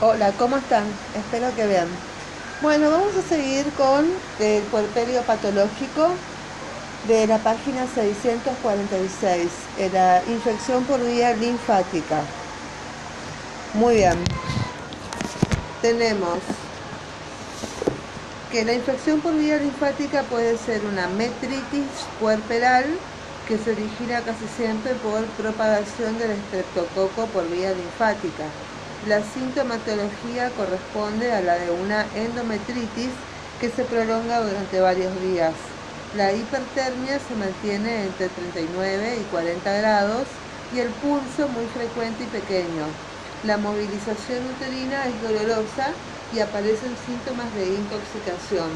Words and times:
Hola, 0.00 0.30
¿cómo 0.38 0.58
están? 0.58 0.84
Espero 1.16 1.52
que 1.56 1.66
vean. 1.66 1.88
Bueno, 2.62 2.88
vamos 2.88 3.16
a 3.16 3.28
seguir 3.28 3.68
con 3.72 4.06
el 4.38 4.62
puerperio 4.64 5.22
patológico 5.22 6.10
de 7.08 7.26
la 7.26 7.38
página 7.38 7.84
646, 7.92 9.50
la 9.92 10.22
infección 10.28 10.84
por 10.84 11.04
vía 11.04 11.34
linfática. 11.34 12.20
Muy 13.74 13.96
bien. 13.96 14.22
Tenemos 15.82 16.38
que 18.52 18.64
la 18.64 18.74
infección 18.74 19.20
por 19.20 19.34
vía 19.34 19.56
linfática 19.56 20.22
puede 20.22 20.58
ser 20.58 20.84
una 20.84 21.08
metritis 21.08 21.88
puerperal 22.20 22.84
que 23.48 23.58
se 23.58 23.72
origina 23.72 24.20
casi 24.20 24.46
siempre 24.56 24.94
por 24.94 25.24
propagación 25.42 26.16
del 26.20 26.30
estreptococo 26.30 27.26
por 27.32 27.50
vía 27.50 27.72
linfática 27.72 28.44
la 29.08 29.22
sintomatología 29.24 30.50
corresponde 30.50 31.32
a 31.32 31.40
la 31.40 31.54
de 31.54 31.70
una 31.70 32.04
endometritis 32.14 33.08
que 33.58 33.70
se 33.70 33.82
prolonga 33.84 34.40
durante 34.40 34.80
varios 34.80 35.18
días. 35.22 35.54
La 36.16 36.30
hipertermia 36.32 37.18
se 37.18 37.34
mantiene 37.34 38.04
entre 38.04 38.28
39 38.28 39.16
y 39.16 39.24
40 39.32 39.72
grados 39.78 40.28
y 40.76 40.80
el 40.80 40.88
pulso 41.00 41.48
muy 41.48 41.64
frecuente 41.72 42.24
y 42.24 42.26
pequeño. 42.26 42.84
La 43.44 43.56
movilización 43.56 44.44
uterina 44.44 45.06
es 45.06 45.22
dolorosa 45.22 45.88
y 46.34 46.40
aparecen 46.40 46.92
síntomas 47.06 47.48
de 47.54 47.64
intoxicación. 47.64 48.68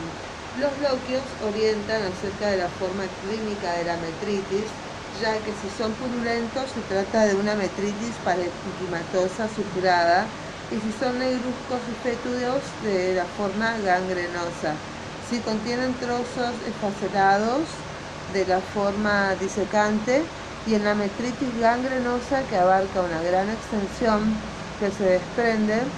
Los 0.57 0.73
loquios 0.81 1.25
orientan 1.45 2.01
acerca 2.09 2.49
de 2.49 2.57
la 2.57 2.69
forma 2.81 3.05
clínica 3.21 3.75
de 3.75 3.85
la 3.85 3.97
metritis 3.99 4.65
ya 5.13 5.43
que 5.43 5.55
si 5.55 5.71
son 5.71 5.97
purulentos 5.97 6.73
se 6.73 6.83
trata 6.83 7.27
de 7.27 7.35
una 7.37 7.55
metritis 7.57 8.21
parenquimatosa 8.21 9.49
supurada 9.49 10.35
y 10.69 10.81
si 10.81 10.93
son 10.93 11.19
negruzcos 11.19 11.89
y 11.89 11.95
fétudos 11.95 12.79
de 12.79 13.15
la 13.15 13.29
forma 13.29 13.79
gangrenosa. 13.79 14.87
Si 15.19 15.43
contienen 15.43 15.99
trozos 15.99 16.61
esfacelados 16.63 17.89
de 18.27 18.47
la 18.47 18.63
forma 18.63 19.37
disecante 19.37 20.33
y 20.65 20.75
en 20.75 20.85
la 20.85 20.95
metritis 20.95 21.55
gangrenosa 21.57 22.47
que 22.47 22.57
abarca 22.57 23.03
una 23.03 23.23
gran 23.23 23.51
extensión 23.51 24.51
que 24.77 24.91
se 24.93 25.05
desprende, 25.05 25.93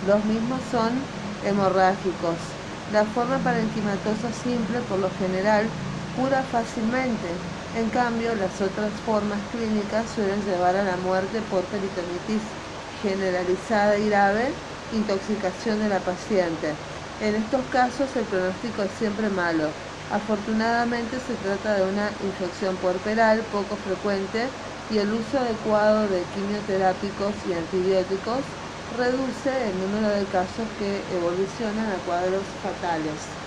los 0.00 0.24
mismos 0.24 0.68
son 0.68 1.14
hemorrágicos. 1.40 2.60
La 2.86 3.06
forma 3.06 3.42
parenquimatosa 3.42 4.32
simple 4.32 4.82
por 4.82 4.98
lo 5.00 5.10
general 5.12 5.76
cura 6.10 6.44
fácilmente 6.44 7.48
en 7.72 7.90
cambio, 7.90 8.34
las 8.34 8.60
otras 8.60 9.02
formas 9.02 9.46
clínicas 9.48 10.10
suelen 10.12 10.42
llevar 10.42 10.76
a 10.76 10.84
la 10.84 10.96
muerte 10.96 11.42
por 11.42 11.68
peritonitis 11.68 12.56
generalizada 12.90 13.98
y 13.98 14.06
grave, 14.08 14.62
intoxicación 14.88 15.78
de 15.78 15.88
la 15.88 16.02
paciente. 16.04 16.82
En 17.18 17.34
estos 17.34 17.68
casos 17.68 18.16
el 18.16 18.26
pronóstico 18.26 18.82
es 18.82 18.92
siempre 18.94 19.28
malo. 19.30 19.78
Afortunadamente 20.08 21.20
se 21.20 21.36
trata 21.36 21.74
de 21.76 21.84
una 21.84 22.16
infección 22.20 22.78
puerperal 22.78 23.48
poco 23.48 23.76
frecuente 23.76 24.56
y 24.88 24.98
el 24.98 25.12
uso 25.12 25.38
adecuado 25.38 26.08
de 26.08 26.30
quimioterápicos 26.30 27.44
y 27.44 27.52
antibióticos 27.52 28.56
reduce 28.90 29.68
el 29.68 29.78
número 29.78 30.08
de 30.08 30.28
casos 30.28 30.72
que 30.72 31.06
evolucionan 31.10 31.90
a 31.90 32.02
cuadros 32.02 32.56
fatales. 32.56 33.42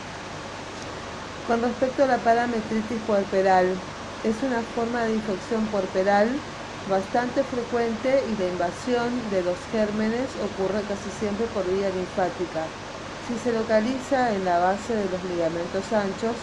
Con 1.43 1.61
respecto 1.61 2.03
a 2.03 2.07
la 2.07 2.23
parametritis 2.23 3.01
puerperal, 3.03 3.90
es 4.23 4.43
una 4.43 4.61
forma 4.75 5.03
de 5.05 5.13
infección 5.13 5.65
puerperal 5.67 6.29
bastante 6.89 7.43
frecuente 7.43 8.21
y 8.29 8.41
la 8.41 8.47
invasión 8.49 9.09
de 9.31 9.41
los 9.41 9.57
gérmenes 9.71 10.29
ocurre 10.37 10.81
casi 10.85 11.09
siempre 11.19 11.45
por 11.47 11.65
vía 11.65 11.89
linfática. 11.89 12.65
Si 13.27 13.37
se 13.37 13.53
localiza 13.53 14.33
en 14.33 14.45
la 14.45 14.59
base 14.59 14.93
de 14.93 15.05
los 15.09 15.23
ligamentos 15.23 15.93
anchos, 15.93 16.35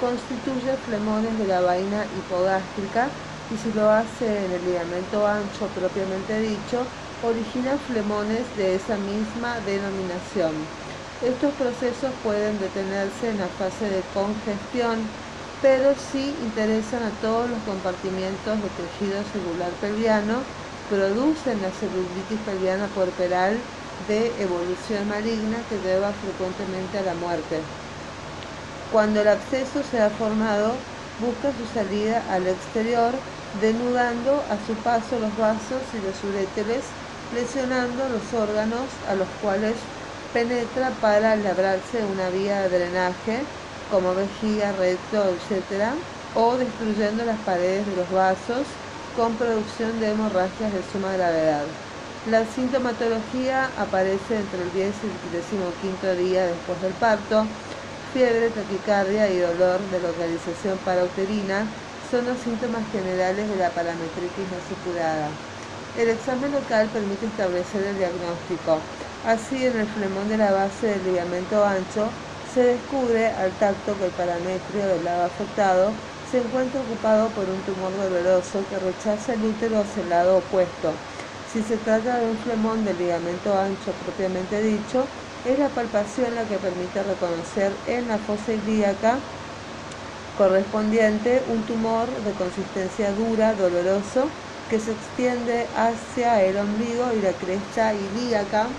constituye 0.00 0.76
flemones 0.86 1.38
de 1.38 1.46
la 1.46 1.60
vaina 1.60 2.04
hipogástrica 2.18 3.08
y 3.50 3.56
si 3.56 3.72
lo 3.72 3.90
hace 3.90 4.26
en 4.26 4.52
el 4.52 4.64
ligamento 4.64 5.26
ancho 5.26 5.66
propiamente 5.74 6.38
dicho, 6.40 6.82
origina 7.22 7.78
flemones 7.78 8.44
de 8.56 8.74
esa 8.74 8.96
misma 8.96 9.58
denominación. 9.66 10.52
Estos 11.22 11.54
procesos 11.54 12.12
pueden 12.22 12.58
detenerse 12.58 13.30
en 13.30 13.38
la 13.38 13.48
fase 13.48 13.88
de 13.88 14.02
congestión 14.12 15.23
pero 15.64 15.96
sí 15.96 16.36
interesan 16.42 17.02
a 17.02 17.18
todos 17.18 17.48
los 17.48 17.62
compartimientos 17.62 18.60
de 18.60 18.68
tejido 18.70 19.24
celular 19.24 19.78
pelviano, 19.78 20.52
producen 20.86 21.62
la 21.62 21.72
celulitis 21.72 22.42
pelviana 22.42 22.92
puerperal 22.92 23.70
de 23.96 24.42
evolución 24.42 25.08
maligna 25.08 25.66
que 25.66 25.78
lleva 25.80 26.12
frecuentemente 26.12 26.98
a 26.98 27.02
la 27.02 27.14
muerte. 27.14 27.78
Cuando 28.88 29.22
el 29.22 29.28
absceso 29.28 29.82
se 29.82 30.00
ha 30.00 30.10
formado, 30.10 30.90
busca 31.16 31.54
su 31.54 31.66
salida 31.66 32.20
al 32.20 32.46
exterior, 32.46 33.24
denudando 33.52 34.44
a 34.46 34.60
su 34.60 34.82
paso 34.82 35.18
los 35.18 35.34
vasos 35.34 35.94
y 35.94 36.00
los 36.02 36.24
uréteres, 36.24 36.98
lesionando 37.30 38.10
los 38.10 38.34
órganos 38.34 39.02
a 39.02 39.14
los 39.14 39.32
cuales 39.32 39.94
penetra 40.30 41.00
para 41.00 41.36
labrarse 41.36 42.04
una 42.04 42.28
vía 42.30 42.60
de 42.60 42.68
drenaje 42.78 43.63
como 43.90 44.14
vejiga, 44.14 44.72
recto, 44.72 45.24
etc., 45.28 45.92
o 46.34 46.56
destruyendo 46.56 47.24
las 47.24 47.38
paredes 47.40 47.86
de 47.86 47.96
los 47.96 48.10
vasos 48.10 48.66
con 49.16 49.34
producción 49.34 50.00
de 50.00 50.10
hemorragias 50.10 50.72
de 50.72 50.82
suma 50.92 51.12
gravedad. 51.12 51.64
La 52.30 52.44
sintomatología 52.46 53.68
aparece 53.78 54.38
entre 54.38 54.62
el 54.62 54.72
10 54.72 54.94
y 55.04 55.36
el 55.36 55.92
15 56.00 56.16
día 56.16 56.46
después 56.46 56.80
del 56.80 56.92
parto. 56.94 57.44
Fiebre, 58.12 58.48
taquicardia 58.48 59.30
y 59.30 59.38
dolor 59.38 59.80
de 59.90 60.00
localización 60.00 60.78
parauterina 60.84 61.66
son 62.10 62.26
los 62.26 62.38
síntomas 62.38 62.82
generales 62.92 63.48
de 63.48 63.56
la 63.56 63.70
parametritis 63.70 64.48
no. 64.50 66.00
El 66.00 66.08
examen 66.08 66.50
local 66.52 66.88
permite 66.92 67.26
establecer 67.26 67.84
el 67.84 67.98
diagnóstico. 67.98 68.78
Así, 69.26 69.66
en 69.66 69.78
el 69.78 69.86
flemón 69.86 70.28
de 70.28 70.38
la 70.38 70.50
base 70.50 70.86
del 70.86 71.04
ligamento 71.04 71.64
ancho 71.64 72.08
se 72.54 72.62
descubre 72.62 73.26
al 73.26 73.58
tacto 73.58 73.98
que 73.98 74.04
el 74.06 74.14
parametrio 74.14 74.86
del 74.86 75.02
lado 75.04 75.24
afectado 75.24 75.98
se 76.22 76.38
encuentra 76.38 76.82
ocupado 76.82 77.34
por 77.34 77.50
un 77.50 77.64
tumor 77.64 77.96
doloroso 77.96 78.68
que 78.68 78.78
rechaza 78.78 79.34
el 79.34 79.44
útero 79.44 79.78
hacia 79.80 80.02
el 80.02 80.10
lado 80.10 80.36
opuesto. 80.38 81.02
Si 81.44 81.64
se 81.64 81.78
trata 81.78 82.20
de 82.20 82.28
un 82.28 82.38
flemón 82.38 82.84
del 82.84 82.98
ligamento 82.98 83.56
ancho 83.58 83.98
propiamente 83.98 84.62
dicho, 84.62 85.10
es 85.42 85.58
la 85.58 85.74
palpación 85.74 86.36
la 86.36 86.46
que 86.46 86.60
permite 86.60 87.02
reconocer 87.02 87.82
en 87.86 88.06
la 88.06 88.20
fosa 88.20 88.52
ilíaca 88.52 89.32
correspondiente 90.34 91.42
un 91.46 91.66
tumor 91.66 92.22
de 92.22 92.34
consistencia 92.36 93.12
dura, 93.14 93.54
doloroso, 93.56 94.36
que 94.68 94.78
se 94.80 94.92
extiende 94.92 95.70
hacia 95.74 96.44
el 96.44 96.56
ombligo 96.58 97.12
y 97.12 97.20
la 97.20 97.36
cresta 97.38 97.94
ilíaca 97.94 98.78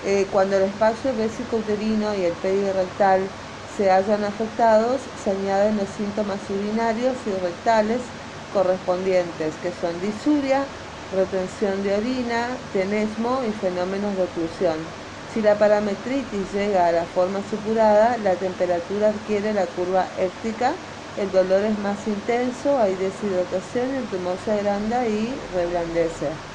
eh, 0.00 0.28
cuando 0.30 0.56
el 0.56 0.62
espacio 0.64 1.14
vesicouterino 1.14 2.14
y 2.14 2.24
el 2.24 2.38
pedio 2.38 2.72
rectal 2.72 3.34
se 3.64 3.90
hallan 3.90 4.24
afectados, 4.24 5.10
se 5.14 5.30
añaden 5.30 5.76
los 5.76 5.90
síntomas 5.90 6.48
urinarios 6.50 7.26
y 7.26 7.34
rectales 7.34 8.14
correspondientes, 8.48 9.58
que 9.58 9.72
son 9.72 10.00
disuria, 10.00 10.72
retención 11.10 11.82
de 11.82 11.94
orina, 11.94 12.68
tenesmo 12.70 13.44
y 13.44 13.52
fenómenos 13.52 14.16
de 14.16 14.22
oclusión. 14.24 14.94
Si 15.26 15.42
la 15.42 15.58
parametritis 15.58 16.52
llega 16.52 16.86
a 16.86 16.92
la 16.92 17.06
forma 17.06 17.42
supurada, 17.42 18.16
la 18.18 18.38
temperatura 18.38 19.08
adquiere 19.10 19.52
la 19.52 19.72
curva 19.72 20.12
éctica, 20.16 20.82
el 21.14 21.30
dolor 21.30 21.64
es 21.64 21.78
más 21.78 22.06
intenso, 22.06 22.78
hay 22.78 22.96
deshidratación, 22.96 23.94
el 23.94 24.08
tumor 24.08 24.38
se 24.38 24.52
agranda 24.52 25.06
y 25.08 25.44
reblandece. 25.46 26.47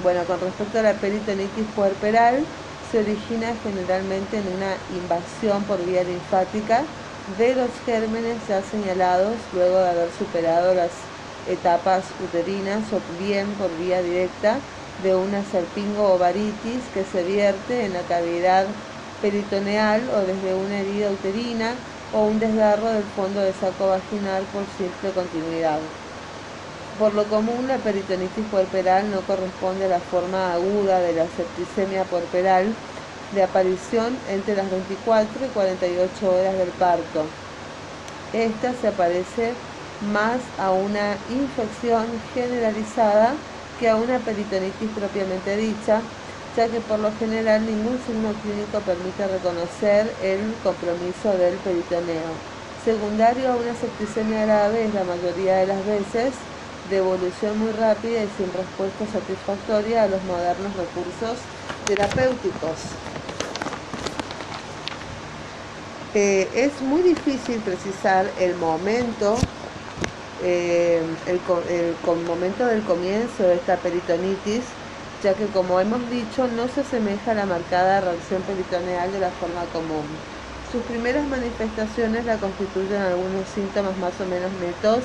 Bueno, 0.00 0.26
con 0.26 0.40
respecto 0.40 0.78
a 0.78 0.82
la 0.82 0.98
peritonitis 0.98 1.68
puerperal, 1.74 2.48
se 2.80 3.00
origina 3.00 3.56
generalmente 3.56 4.38
en 4.38 4.48
una 4.48 4.82
invasión 4.88 5.66
por 5.66 5.84
vía 5.84 6.04
linfática 6.04 6.94
de 7.26 7.54
los 7.54 7.80
gérmenes 7.80 8.46
ya 8.46 8.62
señalados 8.62 9.52
luego 9.52 9.78
de 9.78 9.90
haber 9.90 10.10
superado 10.10 10.74
las 10.74 11.12
etapas 11.44 12.14
uterinas 12.18 12.92
o 12.94 13.02
bien 13.08 13.56
por 13.58 13.76
vía 13.76 14.00
directa 14.02 14.64
de 14.96 15.14
una 15.16 15.44
ovaritis 15.98 16.88
que 16.90 17.04
se 17.04 17.22
vierte 17.22 17.84
en 17.84 17.92
la 17.92 18.06
cavidad 18.06 18.82
peritoneal 19.18 20.08
o 20.10 20.24
desde 20.24 20.54
una 20.54 20.80
herida 20.80 21.12
uterina 21.12 21.84
o 22.10 22.24
un 22.26 22.38
desgarro 22.38 22.88
del 22.90 23.04
fondo 23.06 23.40
del 23.40 23.54
saco 23.54 23.88
vaginal 23.88 24.48
por 24.50 24.66
simple 24.66 25.12
continuidad. 25.12 25.99
Por 27.00 27.14
lo 27.14 27.24
común, 27.24 27.66
la 27.66 27.78
peritonitis 27.78 28.44
puerperal 28.50 29.10
no 29.10 29.22
corresponde 29.22 29.86
a 29.86 29.88
la 29.88 30.00
forma 30.00 30.52
aguda 30.52 31.00
de 31.00 31.14
la 31.14 31.24
septicemia 31.34 32.04
puerperal 32.04 32.66
de 33.34 33.42
aparición 33.42 34.14
entre 34.28 34.54
las 34.54 34.70
24 34.70 35.46
y 35.46 35.48
48 35.48 36.28
horas 36.28 36.58
del 36.58 36.68
parto. 36.76 37.24
Esta 38.34 38.74
se 38.78 38.88
aparece 38.88 39.54
más 40.12 40.40
a 40.58 40.72
una 40.72 41.16
infección 41.32 42.04
generalizada 42.34 43.32
que 43.80 43.88
a 43.88 43.96
una 43.96 44.18
peritonitis 44.18 44.90
propiamente 44.94 45.56
dicha, 45.56 46.02
ya 46.54 46.68
que 46.68 46.80
por 46.80 46.98
lo 46.98 47.10
general 47.18 47.64
ningún 47.64 47.98
signo 48.04 48.28
clínico 48.44 48.78
permite 48.84 49.26
reconocer 49.26 50.12
el 50.22 50.52
compromiso 50.62 51.32
del 51.32 51.54
peritoneo. 51.64 52.36
Secundario 52.84 53.52
a 53.52 53.56
una 53.56 53.72
septicemia 53.72 54.44
grave 54.44 54.84
es 54.84 54.92
la 54.92 55.04
mayoría 55.04 55.56
de 55.56 55.66
las 55.66 55.86
veces 55.86 56.34
de 56.90 56.96
evolución 56.96 57.56
muy 57.58 57.70
rápida 57.70 58.24
y 58.24 58.28
sin 58.36 58.52
respuesta 58.52 59.06
satisfactoria 59.06 60.02
a 60.02 60.08
los 60.08 60.22
modernos 60.24 60.72
recursos 60.76 61.38
terapéuticos. 61.86 62.76
Eh, 66.14 66.48
es 66.54 66.82
muy 66.82 67.02
difícil 67.02 67.58
precisar 67.60 68.26
el 68.40 68.56
momento, 68.56 69.38
eh, 70.42 71.00
el, 71.28 71.40
momento 72.26 72.66
del 72.66 72.82
comienzo 72.82 73.44
de 73.44 73.54
esta 73.54 73.76
peritonitis, 73.76 74.64
ya 75.22 75.34
que 75.34 75.46
como 75.46 75.78
hemos 75.78 76.00
dicho 76.10 76.48
no 76.48 76.66
se 76.66 76.80
asemeja 76.80 77.30
a 77.30 77.34
la 77.34 77.46
marcada 77.46 78.00
reacción 78.00 78.42
peritoneal 78.42 79.12
de 79.12 79.20
la 79.20 79.30
forma 79.30 79.62
común. 79.72 80.04
Sus 80.72 80.82
primeras 80.82 81.26
manifestaciones 81.28 82.24
la 82.24 82.36
constituyen 82.38 83.02
algunos 83.02 83.48
síntomas 83.54 83.96
más 83.98 84.20
o 84.20 84.26
menos 84.26 84.50
netos 84.60 85.04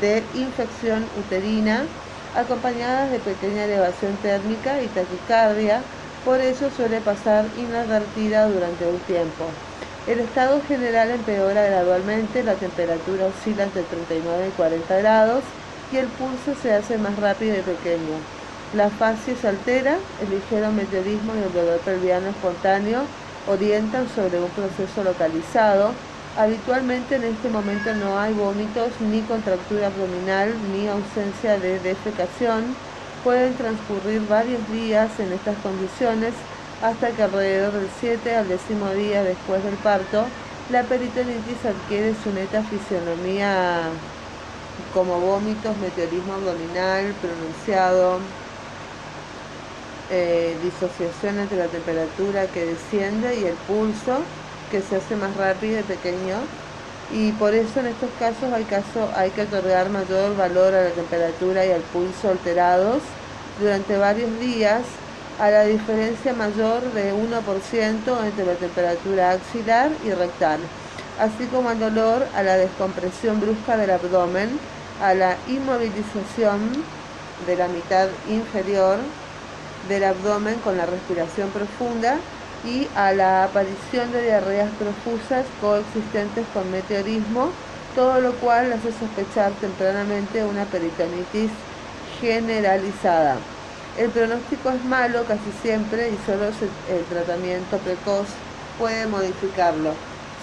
de 0.00 0.22
infección 0.34 1.04
uterina, 1.18 1.84
acompañadas 2.36 3.10
de 3.10 3.18
pequeña 3.18 3.64
elevación 3.64 4.16
térmica 4.22 4.82
y 4.82 4.86
taquicardia, 4.88 5.82
por 6.24 6.40
eso 6.40 6.70
suele 6.70 7.00
pasar 7.00 7.44
inadvertida 7.58 8.48
durante 8.48 8.86
un 8.86 8.98
tiempo. 9.00 9.44
El 10.06 10.20
estado 10.20 10.60
general 10.68 11.10
empeora 11.10 11.64
gradualmente, 11.64 12.42
la 12.42 12.54
temperatura 12.54 13.26
oscila 13.26 13.64
entre 13.64 13.82
39 13.82 14.48
y 14.48 14.50
40 14.50 14.98
grados 14.98 15.44
y 15.92 15.96
el 15.96 16.06
pulso 16.08 16.54
se 16.60 16.74
hace 16.74 16.98
más 16.98 17.16
rápido 17.18 17.56
y 17.56 17.62
pequeño. 17.62 18.18
La 18.74 18.90
fase 18.90 19.36
se 19.36 19.48
altera, 19.48 19.96
el 20.20 20.30
ligero 20.30 20.72
meteorismo 20.72 21.32
y 21.36 21.42
el 21.42 21.52
dolor 21.52 21.78
pelviano 21.80 22.28
espontáneo 22.28 23.02
orientan 23.46 24.08
sobre 24.08 24.40
un 24.40 24.50
proceso 24.50 25.04
localizado. 25.04 25.92
Habitualmente 26.36 27.14
en 27.14 27.24
este 27.24 27.48
momento 27.48 27.94
no 27.94 28.18
hay 28.18 28.34
vómitos, 28.34 28.90
ni 29.00 29.20
contractura 29.22 29.86
abdominal, 29.86 30.52
ni 30.72 30.88
ausencia 30.88 31.58
de 31.60 31.78
defecación. 31.78 32.74
Pueden 33.22 33.54
transcurrir 33.54 34.26
varios 34.26 34.60
días 34.72 35.10
en 35.20 35.32
estas 35.32 35.56
condiciones 35.58 36.34
hasta 36.82 37.12
que 37.12 37.22
alrededor 37.22 37.72
del 37.74 37.88
7 38.00 38.34
al 38.34 38.48
décimo 38.48 38.90
día 38.90 39.22
después 39.22 39.62
del 39.62 39.76
parto, 39.76 40.24
la 40.70 40.82
peritonitis 40.82 41.64
adquiere 41.64 42.14
su 42.24 42.32
neta 42.32 42.62
fisionomía 42.62 43.90
como 44.92 45.20
vómitos, 45.20 45.76
meteorismo 45.76 46.34
abdominal 46.34 47.14
pronunciado, 47.22 48.18
eh, 50.10 50.56
disociación 50.64 51.38
entre 51.38 51.58
la 51.58 51.68
temperatura 51.68 52.46
que 52.48 52.66
desciende 52.66 53.38
y 53.40 53.44
el 53.44 53.54
pulso 53.54 54.18
que 54.74 54.82
se 54.82 54.96
hace 54.96 55.14
más 55.14 55.36
rápido 55.36 55.78
y 55.78 55.82
pequeño. 55.84 56.34
Y 57.12 57.30
por 57.32 57.54
eso 57.54 57.78
en 57.78 57.86
estos 57.86 58.10
casos 58.18 58.52
hay, 58.52 58.64
caso, 58.64 59.08
hay 59.14 59.30
que 59.30 59.42
otorgar 59.42 59.88
mayor 59.88 60.36
valor 60.36 60.74
a 60.74 60.82
la 60.82 60.90
temperatura 60.90 61.64
y 61.64 61.70
al 61.70 61.82
pulso 61.82 62.28
alterados 62.28 63.00
durante 63.60 63.96
varios 63.96 64.36
días 64.40 64.82
a 65.38 65.48
la 65.50 65.62
diferencia 65.62 66.32
mayor 66.32 66.82
de 66.92 67.12
1% 67.12 68.24
entre 68.24 68.46
la 68.46 68.54
temperatura 68.54 69.30
axilar 69.30 69.92
y 70.04 70.10
rectal, 70.10 70.58
así 71.20 71.46
como 71.46 71.68
al 71.68 71.78
dolor, 71.78 72.26
a 72.34 72.42
la 72.42 72.56
descompresión 72.56 73.40
brusca 73.40 73.76
del 73.76 73.90
abdomen, 73.90 74.58
a 75.00 75.14
la 75.14 75.36
inmovilización 75.46 76.82
de 77.46 77.56
la 77.56 77.68
mitad 77.68 78.08
inferior 78.28 78.98
del 79.88 80.02
abdomen 80.02 80.56
con 80.64 80.76
la 80.76 80.86
respiración 80.86 81.50
profunda 81.50 82.16
y 82.64 82.88
a 82.96 83.12
la 83.12 83.44
aparición 83.44 84.10
de 84.12 84.22
diarreas 84.22 84.70
profusas 84.78 85.44
coexistentes 85.60 86.46
con 86.54 86.70
meteorismo, 86.70 87.50
todo 87.94 88.20
lo 88.20 88.32
cual 88.34 88.72
hace 88.72 88.90
sospechar 88.92 89.52
tempranamente 89.60 90.44
una 90.44 90.64
peritonitis 90.64 91.50
generalizada. 92.20 93.36
El 93.98 94.10
pronóstico 94.10 94.70
es 94.70 94.84
malo 94.84 95.24
casi 95.24 95.52
siempre 95.62 96.08
y 96.10 96.18
solo 96.26 96.46
el 96.46 97.04
tratamiento 97.04 97.78
precoz 97.78 98.26
puede 98.78 99.06
modificarlo. 99.06 99.92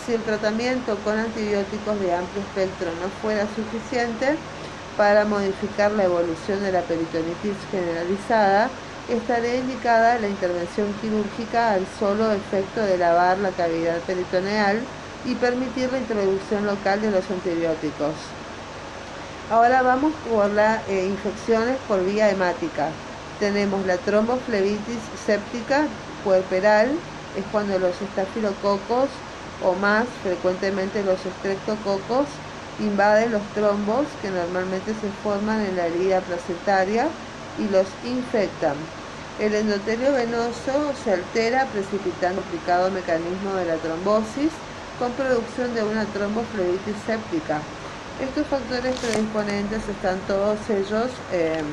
Si 0.06 0.14
el 0.14 0.22
tratamiento 0.22 0.98
con 1.04 1.20
antibióticos 1.20 2.00
de 2.00 2.14
amplio 2.14 2.42
espectro 2.42 2.88
no 3.02 3.10
fuera 3.22 3.46
suficiente 3.56 4.36
para 4.96 5.26
modificar 5.26 5.92
la 5.92 6.06
evolución 6.06 6.62
de 6.62 6.72
la 6.72 6.82
peritonitis 6.82 7.58
generalizada, 7.72 8.70
estaría 9.14 9.58
indicada 9.58 10.20
la 10.20 10.28
intervención 10.28 10.94
quirúrgica 11.02 11.74
al 11.74 11.86
solo 12.00 12.32
efecto 12.32 12.82
de 12.82 12.98
lavar 12.98 13.38
la 13.40 13.52
cavidad 13.52 14.00
peritoneal 14.00 14.80
y 15.26 15.36
permitir 15.36 15.92
la 15.92 16.00
introducción 16.00 16.66
local 16.66 17.02
de 17.02 17.12
los 17.12 17.30
antibióticos. 17.30 18.16
Ahora 19.52 19.82
vamos 19.82 20.14
por 20.30 20.50
las 20.52 20.88
eh, 20.88 21.06
infecciones 21.06 21.78
por 21.88 22.04
vía 22.06 22.30
hemática 22.30 22.90
tenemos 23.42 23.84
la 23.88 23.98
tromboflebitis 23.98 25.02
séptica 25.26 25.88
puerperal, 26.24 26.92
es 27.36 27.44
cuando 27.52 27.80
los 27.80 28.00
estafilococos 28.00 29.10
o 29.66 29.74
más 29.74 30.06
frecuentemente 30.22 31.04
los 31.04 31.26
estreptococos 31.26 32.28
invaden 32.80 33.32
los 33.32 33.42
trombos 33.56 34.06
que 34.22 34.30
normalmente 34.30 34.92
se 34.94 35.10
forman 35.24 35.60
en 35.62 35.76
la 35.76 35.88
herida 35.88 36.22
placentaria 36.22 37.08
y 37.58 37.68
los 37.74 37.88
infectan. 38.06 38.76
El 39.42 39.56
endotelio 39.56 40.14
venoso 40.14 40.94
se 41.04 41.14
altera 41.14 41.66
precipitando 41.66 42.42
aplicado 42.42 42.92
mecanismo 42.92 43.56
de 43.56 43.66
la 43.66 43.76
trombosis 43.78 44.52
con 45.00 45.12
producción 45.14 45.74
de 45.74 45.82
una 45.82 46.06
tromboflebitis 46.06 46.94
séptica. 47.08 47.58
Estos 48.22 48.46
factores 48.46 48.96
predisponentes 48.98 49.82
están 49.90 50.20
todos 50.28 50.60
ellos 50.70 51.10
em, 51.34 51.66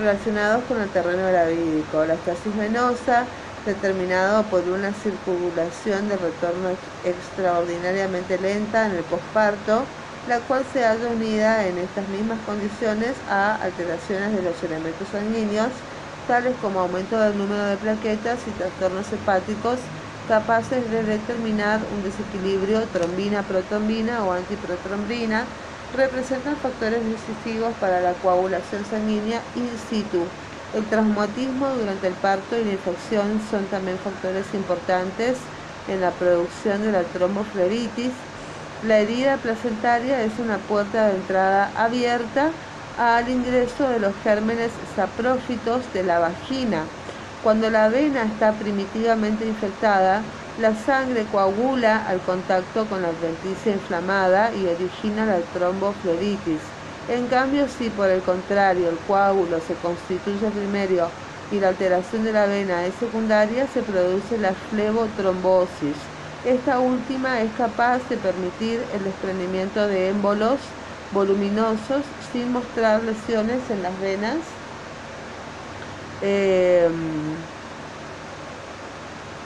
relacionados 0.00 0.64
con 0.64 0.80
el 0.80 0.88
terreno 0.88 1.28
gravídico. 1.28 2.06
La 2.06 2.14
estasis 2.14 2.56
venosa, 2.56 3.26
determinado 3.66 4.44
por 4.44 4.62
una 4.62 4.94
circulación 4.94 6.08
de 6.08 6.16
retorno 6.16 6.70
extraordinariamente 7.04 8.38
lenta 8.38 8.86
en 8.86 8.96
el 8.96 9.04
posparto, 9.04 9.84
la 10.24 10.46
cual 10.46 10.64
se 10.66 10.84
halla 10.84 11.10
unida 11.10 11.66
en 11.66 11.78
estas 11.78 12.08
mismas 12.08 12.40
condiciones 12.42 13.22
a 13.26 13.54
alteraciones 13.56 14.32
de 14.32 14.42
los 14.42 14.62
elementos 14.62 15.10
sanguíneos, 15.10 15.86
tales 16.26 16.56
como 16.56 16.80
aumento 16.80 17.18
del 17.18 17.36
número 17.36 17.64
de 17.64 17.76
plaquetas 17.78 18.46
y 18.46 18.52
trastornos 18.52 19.12
hepáticos 19.12 19.92
capaces 20.24 20.88
de 20.88 21.02
determinar 21.02 21.88
un 21.90 22.02
desequilibrio 22.02 22.88
trombina-protrombina 22.90 24.24
o 24.24 24.32
antiprotrombina, 24.32 25.56
representan 25.90 26.56
factores 26.60 27.04
decisivos 27.04 27.76
para 27.76 28.00
la 28.00 28.18
coagulación 28.18 28.84
sanguínea 28.84 29.50
in 29.54 29.78
situ. 29.78 30.38
El 30.72 30.88
traumatismo 30.88 31.74
durante 31.74 32.06
el 32.06 32.18
parto 32.18 32.56
y 32.58 32.64
la 32.64 32.72
infección 32.72 33.40
son 33.40 33.68
también 33.68 33.98
factores 34.00 34.54
importantes 34.54 35.50
en 35.86 36.00
la 36.00 36.16
producción 36.18 36.82
de 36.82 36.92
la 36.92 37.10
trombofloritis. 37.10 38.31
La 38.86 38.98
herida 38.98 39.36
placentaria 39.36 40.22
es 40.22 40.32
una 40.40 40.58
puerta 40.58 41.06
de 41.06 41.14
entrada 41.14 41.70
abierta 41.76 42.50
al 42.98 43.28
ingreso 43.28 43.88
de 43.88 44.00
los 44.00 44.12
gérmenes 44.24 44.72
saprófitos 44.96 45.84
de 45.94 46.02
la 46.02 46.18
vagina. 46.18 46.82
Cuando 47.44 47.70
la 47.70 47.88
vena 47.88 48.24
está 48.24 48.50
primitivamente 48.52 49.46
infectada, 49.46 50.22
la 50.60 50.74
sangre 50.74 51.24
coagula 51.30 52.04
al 52.08 52.20
contacto 52.22 52.84
con 52.86 53.02
la 53.02 53.08
adventicia 53.08 53.72
inflamada 53.72 54.50
y 54.52 54.66
origina 54.66 55.26
la 55.26 55.38
trombofloritis. 55.54 56.60
En 57.08 57.28
cambio, 57.28 57.68
si 57.68 57.88
por 57.88 58.10
el 58.10 58.20
contrario 58.22 58.88
el 58.88 58.98
coágulo 59.06 59.60
se 59.60 59.74
constituye 59.74 60.50
primero 60.50 61.08
y 61.52 61.60
la 61.60 61.68
alteración 61.68 62.24
de 62.24 62.32
la 62.32 62.46
vena 62.46 62.84
es 62.84 62.94
secundaria, 62.96 63.68
se 63.72 63.82
produce 63.82 64.38
la 64.38 64.54
flebotrombosis. 64.70 66.11
Esta 66.42 66.80
última 66.80 67.40
es 67.42 67.52
capaz 67.54 68.08
de 68.08 68.18
permitir 68.18 68.88
el 68.90 69.04
desprendimiento 69.04 69.86
de 69.86 70.08
émbolos 70.08 70.76
voluminosos 71.12 72.16
sin 72.18 72.50
mostrar 72.50 73.04
lesiones 73.04 73.70
en 73.70 73.82
las 73.82 73.98
venas. 74.00 74.60
Em, 76.20 77.48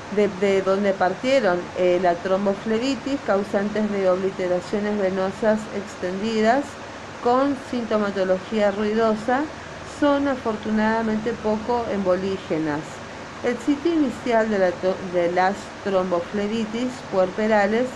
de, 0.08 0.62
donde 0.62 0.94
partieron 0.94 1.70
eh, 1.74 1.98
la 2.00 2.22
tromboflebitis, 2.22 3.22
causantes 3.22 3.90
de 3.90 4.08
obliteraciones 4.08 4.98
venosas 4.98 5.68
extendidas 5.74 6.78
con 7.18 7.56
sintomatología 7.56 8.70
ruidosa, 8.70 9.54
son 9.82 10.28
afortunadamente 10.28 11.34
poco 11.34 11.88
embolígenas. 11.88 12.95
El 13.42 13.60
sitio 13.60 13.92
inicial 13.92 14.48
de, 14.50 15.30
las 15.32 15.56
tromboflebitis 15.84 16.90
puerperales 17.10 17.88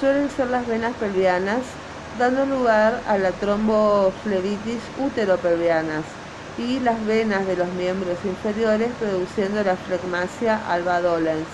suelen 0.00 0.30
ser 0.30 0.48
las 0.48 0.66
venas 0.66 0.94
pelvianas, 0.96 1.60
dando 2.18 2.46
lugar 2.46 3.02
a 3.06 3.18
la 3.18 3.32
tromboflebitis 3.32 4.82
uteropelvianas 4.96 6.04
y 6.56 6.80
las 6.80 7.04
venas 7.06 7.46
de 7.46 7.56
los 7.56 7.68
miembros 7.74 8.24
inferiores 8.24 8.90
produciendo 8.98 9.62
la 9.62 9.76
flegmasia 9.76 10.56
alba 10.56 11.00
dolens. 11.00 11.46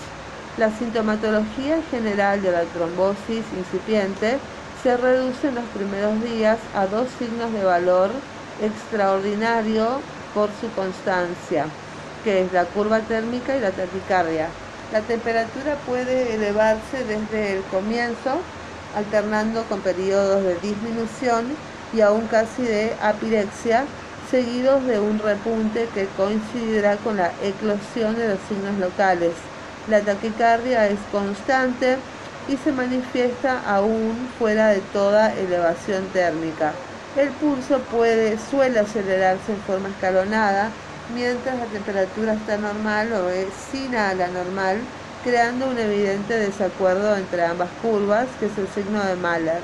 La 0.57 0.71
sintomatología 0.71 1.81
general 1.91 2.41
de 2.41 2.51
la 2.51 2.63
trombosis 2.65 3.45
incipiente 3.51 4.39
se 4.81 4.97
reduce 4.97 5.47
en 5.47 5.55
los 5.55 5.65
primeros 5.65 6.21
días 6.23 6.57
a 6.73 6.87
dos 6.87 7.09
signos 7.11 7.51
de 7.51 7.63
valor 7.63 8.11
extraordinario 8.57 10.01
por 10.33 10.49
su 10.53 10.71
constancia, 10.73 11.67
que 12.25 12.41
es 12.41 12.51
la 12.51 12.65
curva 12.65 12.99
térmica 13.01 13.55
y 13.55 13.59
la 13.61 13.69
taquicardia. 13.69 14.47
La 14.91 15.01
temperatura 15.01 15.75
puede 15.85 16.33
elevarse 16.33 17.03
desde 17.07 17.53
el 17.53 17.63
comienzo, 17.65 18.41
alternando 18.95 19.63
con 19.65 19.81
periodos 19.81 20.43
de 20.43 20.55
disminución 20.55 21.45
y 21.93 22.01
aún 22.01 22.27
casi 22.27 22.63
de 22.63 22.93
apirexia, 22.99 23.85
seguidos 24.31 24.85
de 24.87 24.99
un 24.99 25.19
repunte 25.19 25.87
que 25.93 26.07
coincidirá 26.17 26.97
con 26.97 27.17
la 27.17 27.31
eclosión 27.43 28.15
de 28.15 28.29
los 28.29 28.39
signos 28.49 28.79
locales. 28.79 29.33
La 29.87 30.01
taquicardia 30.01 30.87
es 30.87 30.97
constante 31.11 31.97
y 32.47 32.57
se 32.57 32.71
manifiesta 32.71 33.61
aún 33.67 34.29
fuera 34.39 34.69
de 34.69 34.79
toda 34.93 35.31
elevación 35.31 36.07
térmica. 36.07 36.73
El 37.15 37.29
pulso 37.29 37.79
puede, 37.91 38.37
suele 38.49 38.79
acelerarse 38.79 39.51
en 39.51 39.61
forma 39.61 39.89
escalonada 39.89 40.71
mientras 41.13 41.57
la 41.59 41.65
temperatura 41.65 42.33
está 42.33 42.57
normal 42.57 43.13
o 43.13 43.25
vecina 43.25 44.09
a 44.09 44.15
la 44.15 44.27
normal, 44.27 44.77
creando 45.23 45.67
un 45.67 45.77
evidente 45.77 46.37
desacuerdo 46.37 47.15
entre 47.17 47.45
ambas 47.45 47.69
curvas, 47.81 48.27
que 48.39 48.47
es 48.47 48.57
el 48.57 48.67
signo 48.69 49.03
de 49.03 49.15
Mahler. 49.15 49.61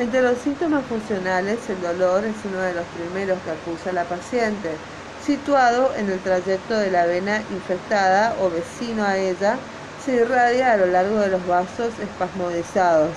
Entre 0.00 0.22
los 0.22 0.38
síntomas 0.38 0.84
funcionales, 0.86 1.58
el 1.68 1.80
dolor 1.82 2.24
es 2.24 2.36
uno 2.44 2.60
de 2.60 2.74
los 2.74 2.84
primeros 2.86 3.38
que 3.42 3.50
acusa 3.50 3.92
la 3.92 4.04
paciente, 4.04 4.70
situado 5.24 5.92
en 5.96 6.08
el 6.08 6.20
trayecto 6.20 6.74
de 6.74 6.90
la 6.90 7.04
vena 7.06 7.42
infectada 7.50 8.34
o 8.40 8.48
vecino 8.48 9.04
a 9.04 9.16
ella, 9.16 9.56
se 10.04 10.14
irradia 10.14 10.72
a 10.72 10.76
lo 10.76 10.86
largo 10.86 11.18
de 11.18 11.28
los 11.28 11.46
vasos 11.46 11.92
espasmodizados. 12.00 13.10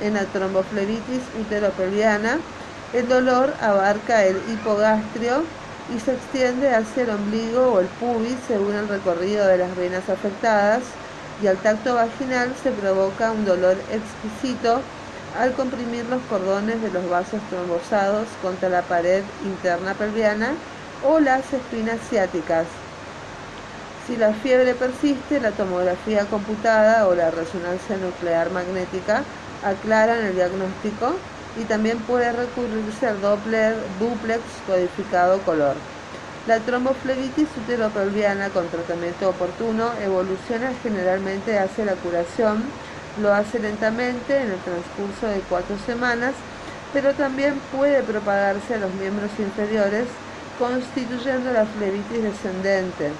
En 0.00 0.14
la 0.14 0.24
tromboflebitis 0.24 1.22
uteropelviana, 1.38 2.38
el 2.94 3.08
dolor 3.08 3.52
abarca 3.60 4.24
el 4.24 4.36
hipogastrio 4.50 5.44
y 5.94 6.00
se 6.00 6.12
extiende 6.12 6.74
hacia 6.74 7.02
el 7.02 7.10
ombligo 7.10 7.72
o 7.72 7.80
el 7.80 7.86
pubis 7.86 8.36
según 8.46 8.74
el 8.74 8.88
recorrido 8.88 9.46
de 9.46 9.58
las 9.58 9.76
venas 9.76 10.08
afectadas 10.08 10.82
y 11.42 11.46
al 11.46 11.56
tacto 11.58 11.94
vaginal 11.94 12.54
se 12.62 12.70
provoca 12.72 13.32
un 13.32 13.44
dolor 13.44 13.76
exquisito 13.90 14.80
al 15.38 15.52
comprimir 15.52 16.04
los 16.06 16.22
cordones 16.22 16.80
de 16.82 16.90
los 16.90 17.08
vasos 17.08 17.40
trombosados 17.50 18.26
contra 18.42 18.68
la 18.68 18.82
pared 18.82 19.22
interna 19.44 19.94
pelviana 19.94 20.52
o 21.06 21.20
las 21.20 21.52
espinas 21.52 22.00
ciáticas. 22.08 22.66
Si 24.06 24.16
la 24.16 24.32
fiebre 24.32 24.74
persiste, 24.74 25.38
la 25.38 25.52
tomografía 25.52 26.24
computada 26.24 27.06
o 27.06 27.14
la 27.14 27.30
resonancia 27.30 27.98
nuclear 27.98 28.50
magnética 28.50 29.22
aclaran 29.62 30.24
el 30.24 30.34
diagnóstico 30.34 31.14
y 31.58 31.64
también 31.64 31.98
puede 31.98 32.30
recurrirse 32.32 33.06
al 33.06 33.20
Doppler 33.20 33.74
duplex 33.98 34.40
codificado 34.66 35.38
color. 35.40 35.74
La 36.46 36.60
tromboflebitis 36.60 37.48
uteropelviana 37.62 38.48
con 38.50 38.68
tratamiento 38.68 39.28
oportuno 39.28 39.90
evoluciona 40.02 40.72
generalmente 40.82 41.58
hacia 41.58 41.84
la 41.84 41.94
curación, 41.94 42.62
lo 43.20 43.34
hace 43.34 43.58
lentamente 43.58 44.36
en 44.36 44.52
el 44.52 44.58
transcurso 44.60 45.26
de 45.26 45.40
cuatro 45.48 45.76
semanas, 45.84 46.34
pero 46.92 47.12
también 47.12 47.60
puede 47.76 48.02
propagarse 48.02 48.74
a 48.74 48.78
los 48.78 48.94
miembros 48.94 49.30
inferiores 49.38 50.06
constituyendo 50.58 51.52
la 51.52 51.66
flebitis 51.66 52.22
descendente. 52.22 53.10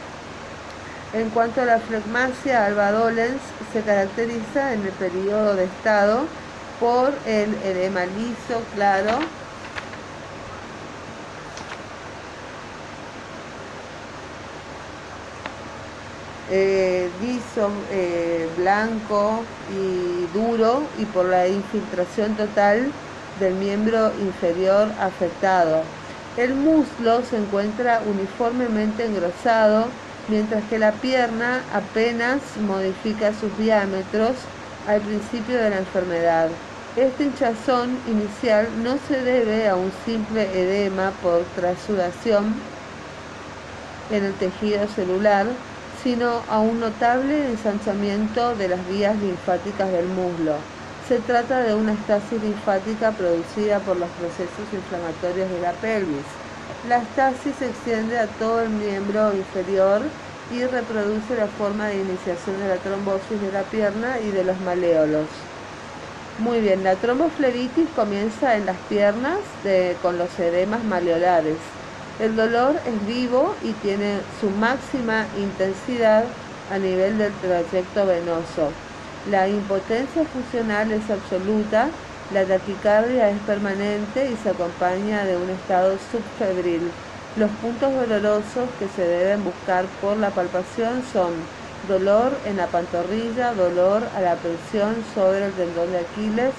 En 1.13 1.31
cuanto 1.31 1.63
a 1.63 1.65
la 1.65 1.79
flegmasia 1.81 2.67
alba 2.67 2.93
dolens, 2.93 3.41
se 3.73 3.83
caracteriza 3.83 4.73
en 4.73 4.85
el 4.85 4.93
periodo 4.93 5.55
de 5.55 5.65
estado 5.65 6.25
por 6.79 7.21
el 7.25 7.55
edema 7.55 8.07
liso 8.07 8.69
claro 8.71 9.39
eh, 16.47 17.15
liso, 17.19 17.85
eh, 17.89 18.49
blanco 18.55 19.59
y 19.67 20.29
duro 20.29 20.91
y 20.95 21.07
por 21.07 21.29
la 21.29 21.49
infiltración 21.49 22.37
total 22.37 23.01
del 23.35 23.55
miembro 23.55 24.15
inferior 24.15 24.95
afectado. 24.99 25.95
El 26.35 26.55
muslo 26.57 27.23
se 27.25 27.37
encuentra 27.37 28.01
uniformemente 28.03 29.05
engrosado, 29.05 29.99
mientras 30.27 30.65
que 30.67 30.79
la 30.79 31.01
pierna 31.01 31.67
apenas 31.71 32.57
modifica 32.59 33.33
sus 33.35 33.57
diámetros 33.57 34.53
al 34.87 35.01
principio 35.01 35.59
de 35.59 35.71
la 35.71 35.79
enfermedad. 35.79 36.49
Este 36.97 37.25
hinchazón 37.25 37.99
inicial 38.07 38.69
no 38.83 38.97
se 39.07 39.21
debe 39.23 39.69
a 39.69 39.77
un 39.77 39.93
simple 40.05 40.43
edema 40.43 41.13
por 41.23 41.43
trasudación 41.55 42.55
en 44.11 44.25
el 44.25 44.33
tejido 44.35 44.89
celular, 44.89 45.47
sino 46.03 46.43
a 46.49 46.61
un 46.61 46.81
notable 46.81 47.51
ensanchamiento 47.51 48.57
de 48.57 48.69
las 48.69 48.89
vías 48.89 49.17
linfáticas 49.17 49.91
del 49.93 50.07
muslo. 50.07 50.55
Se 51.09 51.19
trata 51.19 51.61
de 51.61 51.75
una 51.75 51.93
estasis 51.93 52.43
linfática 52.43 53.13
producida 53.13 53.79
por 53.81 53.97
los 53.97 54.09
procesos 54.11 54.73
inflamatorios 54.73 55.51
de 55.51 55.61
la 55.61 55.73
pelvis. 55.73 56.27
La 56.89 56.99
estasis 56.99 57.55
se 57.59 57.67
extiende 57.67 58.19
a 58.19 58.27
todo 58.27 58.63
el 58.63 58.71
miembro 58.71 59.33
inferior 59.35 60.03
y 60.51 60.65
reproduce 60.65 61.37
la 61.37 61.49
forma 61.49 61.89
de 61.89 61.99
iniciación 61.99 62.59
de 62.59 62.69
la 62.69 62.79
trombosis 62.79 63.41
de 63.41 63.53
la 63.53 63.65
pierna 63.65 64.21
y 64.21 64.31
de 64.31 64.45
los 64.45 64.61
maleolos. 64.61 65.29
Muy 66.39 66.61
bien, 66.61 66.85
la 66.85 66.95
tromboflebitis 66.97 67.91
comienza 67.91 68.57
en 68.57 68.67
las 68.67 68.79
piernas 68.89 69.39
con 70.01 70.19
los 70.19 70.39
edemas 70.39 70.85
maleolares. 70.85 71.59
El 72.19 72.37
dolor 72.37 72.81
es 72.85 73.05
vivo 73.05 73.59
y 73.61 73.73
tiene 73.75 74.21
su 74.41 74.51
máxima 74.51 75.27
intensidad 75.37 76.25
a 76.69 76.79
nivel 76.79 77.19
del 77.19 77.33
trayecto 77.41 78.07
venoso. 78.07 78.73
La 79.25 79.49
impotencia 79.49 80.25
funcional 80.27 80.93
es 80.93 81.11
absoluta, 81.11 81.91
la 82.31 82.47
taquicardia 82.47 83.31
es 83.31 83.41
permanente 83.41 84.31
y 84.31 84.37
se 84.37 84.51
acompaña 84.51 85.25
de 85.25 85.37
un 85.37 85.51
estado 85.51 85.99
subfebril. 85.99 87.08
Los 87.39 87.53
puntos 87.53 87.95
dolorosos 87.95 88.69
que 88.81 88.89
se 88.89 89.03
deben 89.03 89.45
buscar 89.45 89.87
por 90.01 90.17
la 90.17 90.35
palpación 90.35 91.05
son 91.05 91.31
dolor 91.87 92.33
en 92.45 92.57
la 92.57 92.67
pantorrilla, 92.67 93.55
dolor 93.55 94.03
a 94.13 94.21
la 94.21 94.35
presión 94.43 95.05
sobre 95.05 95.47
el 95.47 95.55
tendón 95.55 95.93
de 95.93 95.99
Aquiles, 95.99 96.53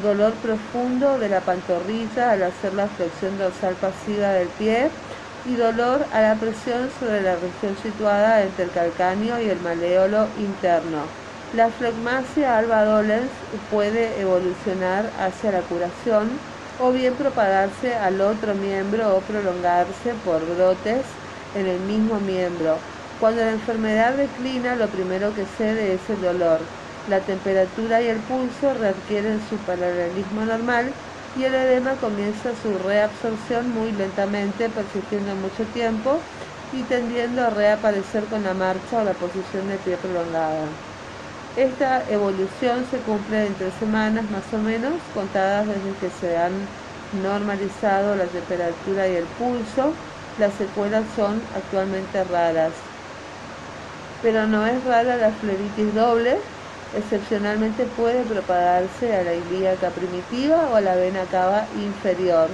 dolor 0.00 0.32
profundo 0.40 1.18
de 1.18 1.28
la 1.28 1.42
pantorrilla 1.42 2.30
al 2.30 2.44
hacer 2.44 2.72
la 2.72 2.88
flexión 2.88 3.36
dorsal 3.36 3.76
pasiva 3.76 4.28
del 4.30 4.48
pie 4.48 4.88
y 5.44 5.54
dolor 5.56 6.06
a 6.12 6.22
la 6.22 6.40
presión 6.40 6.88
sobre 6.88 7.20
la 7.20 7.36
región 7.36 7.76
situada 7.76 8.42
entre 8.42 8.64
el 8.64 8.70
calcáneo 8.70 9.38
y 9.38 9.50
el 9.50 9.60
maleolo 9.60 10.28
interno. 10.38 11.04
La 11.52 11.68
flegmasia 11.68 12.56
alba 12.56 12.84
dolens 12.84 13.28
puede 13.68 14.18
evolucionar 14.18 15.12
hacia 15.18 15.52
la 15.52 15.60
curación 15.60 16.51
o 16.82 16.90
bien 16.90 17.14
propagarse 17.14 17.94
al 17.94 18.20
otro 18.20 18.54
miembro 18.54 19.16
o 19.16 19.20
prolongarse 19.20 20.14
por 20.24 20.40
brotes 20.56 21.06
en 21.54 21.66
el 21.66 21.78
mismo 21.80 22.18
miembro. 22.18 22.76
Cuando 23.20 23.44
la 23.44 23.52
enfermedad 23.52 24.14
declina, 24.14 24.74
lo 24.74 24.88
primero 24.88 25.32
que 25.32 25.44
cede 25.44 25.94
es 25.94 26.10
el 26.10 26.20
dolor. 26.20 26.58
La 27.08 27.20
temperatura 27.20 28.02
y 28.02 28.08
el 28.08 28.18
pulso 28.18 28.74
readquieren 28.74 29.40
su 29.48 29.56
paralelismo 29.58 30.44
normal 30.44 30.90
y 31.38 31.44
el 31.44 31.54
edema 31.54 31.92
comienza 32.00 32.50
su 32.60 32.76
reabsorción 32.78 33.70
muy 33.70 33.92
lentamente, 33.92 34.68
persistiendo 34.68 35.36
mucho 35.36 35.62
tiempo 35.72 36.18
y 36.72 36.82
tendiendo 36.82 37.46
a 37.46 37.50
reaparecer 37.50 38.24
con 38.24 38.42
la 38.42 38.54
marcha 38.54 39.02
o 39.02 39.04
la 39.04 39.14
posición 39.14 39.68
de 39.68 39.76
pie 39.76 39.96
prolongada. 39.96 40.91
Esta 41.56 42.02
evolución 42.10 42.84
se 42.90 42.98
cumple 42.98 43.46
en 43.46 43.54
tres 43.54 43.74
semanas 43.78 44.24
más 44.30 44.44
o 44.54 44.58
menos, 44.58 44.94
contadas 45.14 45.66
desde 45.66 45.92
que 46.00 46.10
se 46.10 46.36
han 46.36 46.52
normalizado 47.22 48.16
la 48.16 48.24
temperatura 48.24 49.06
y 49.08 49.16
el 49.16 49.24
pulso. 49.36 49.92
Las 50.38 50.54
secuelas 50.54 51.04
son 51.14 51.40
actualmente 51.54 52.24
raras 52.24 52.72
pero 54.22 54.46
no 54.46 54.64
es 54.66 54.82
rara 54.84 55.16
la 55.16 55.30
flebitis 55.32 55.94
doble, 55.94 56.36
excepcionalmente 56.96 57.84
puede 57.96 58.22
propagarse 58.22 59.12
a 59.14 59.24
la 59.24 59.34
ilíaca 59.34 59.90
primitiva 59.90 60.68
o 60.70 60.76
a 60.76 60.80
la 60.80 60.94
vena 60.94 61.24
cava 61.30 61.66
inferior. 61.82 62.48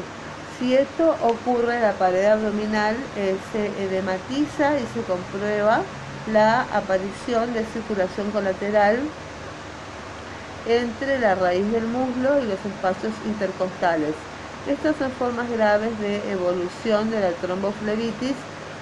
Si 0.59 0.75
esto 0.75 1.14
ocurre, 1.23 1.78
la 1.81 1.93
pared 1.93 2.25
abdominal 2.25 2.97
eh, 3.17 3.37
se 3.52 3.67
edematiza 3.85 4.75
y 4.81 4.87
se 4.95 5.02
comprueba 5.02 5.83
la 6.32 6.62
aparición 6.73 7.52
de 7.54 7.64
circulación 7.64 8.30
colateral 8.30 8.99
entre 10.66 11.18
la 11.18 11.35
raíz 11.35 11.70
del 11.73 11.85
muslo 11.85 12.38
y 12.40 12.47
los 12.47 12.58
espacios 12.64 13.12
intercostales. 13.26 14.14
Estas 14.66 14.97
son 14.97 15.11
formas 15.12 15.50
graves 15.50 15.99
de 16.00 16.30
evolución 16.30 17.11
de 17.11 17.20
la 17.20 17.30
tromboflebitis 17.30 18.35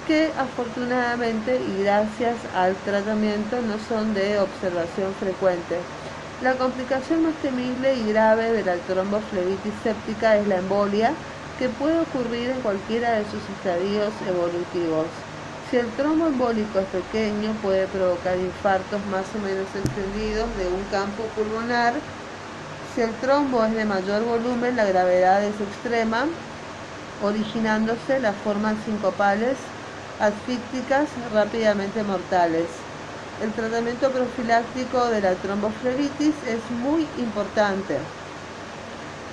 que 0.05 0.31
afortunadamente 0.37 1.59
y 1.59 1.83
gracias 1.83 2.35
al 2.55 2.75
tratamiento 2.85 3.61
no 3.61 3.77
son 3.87 4.13
de 4.13 4.39
observación 4.39 5.13
frecuente. 5.19 5.77
La 6.41 6.53
complicación 6.53 7.23
más 7.23 7.33
temible 7.41 7.95
y 7.95 8.11
grave 8.11 8.51
de 8.51 8.63
la 8.63 8.75
tromboflebitis 8.75 9.73
séptica 9.83 10.37
es 10.37 10.47
la 10.47 10.57
embolia, 10.57 11.11
que 11.57 11.69
puede 11.69 11.99
ocurrir 11.99 12.51
en 12.51 12.61
cualquiera 12.61 13.13
de 13.13 13.23
sus 13.25 13.41
estadios 13.57 14.13
evolutivos. 14.27 15.07
Si 15.69 15.75
el 15.75 15.87
trombo 15.97 16.27
embólico 16.27 16.79
es 16.79 16.87
pequeño, 16.87 17.51
puede 17.61 17.87
provocar 17.87 18.37
infartos 18.37 19.05
más 19.11 19.25
o 19.35 19.39
menos 19.43 19.67
extendidos 19.75 20.47
de 20.57 20.65
un 20.65 20.81
campo 20.91 21.23
pulmonar. 21.35 21.93
Si 22.95 23.01
el 23.01 23.11
trombo 23.19 23.65
es 23.65 23.75
de 23.75 23.83
mayor 23.83 24.23
volumen, 24.23 24.77
la 24.77 24.85
gravedad 24.85 25.43
es 25.43 25.59
extrema, 25.59 26.25
originándose 27.21 28.21
las 28.21 28.35
formas 28.37 28.75
sincopales 28.85 29.57
asfícticas 30.21 31.09
rápidamente 31.33 32.01
mortales. 32.03 32.67
El 33.43 33.51
tratamiento 33.51 34.09
profiláctico 34.09 35.05
de 35.07 35.21
la 35.21 35.35
tromboflebitis 35.35 36.33
es 36.47 36.61
muy 36.81 37.05
importante. 37.19 37.97